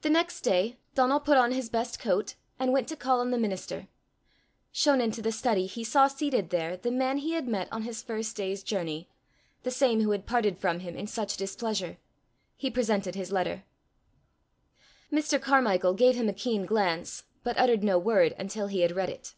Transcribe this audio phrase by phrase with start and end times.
[0.00, 3.36] The next day, Donal put on his best coat, and went to call on the
[3.36, 3.88] minister.
[4.72, 8.02] Shown into the study, he saw seated there the man he had met on his
[8.02, 9.06] first day's journey,
[9.64, 11.98] the same who had parted from him in such displeasure.
[12.56, 13.64] He presented his letter.
[15.12, 15.38] Mr.
[15.38, 19.34] Carmichael gave him a keen glance, but uttered no word until he had read it.